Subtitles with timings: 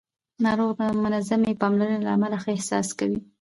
[0.43, 3.19] ناروغ د منظمې پاملرنې له امله ښه احساس کوي